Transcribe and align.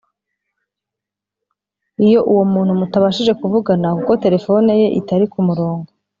iyo 2.05 2.19
uwo 2.31 2.43
muntu 2.53 2.79
mutabashije 2.79 3.33
kuvugana 3.41 3.87
kuko 3.97 4.13
terefoni 4.23 4.69
ye 4.81 4.87
itari 4.99 5.25
ku 5.33 5.39
murongo 5.47 5.87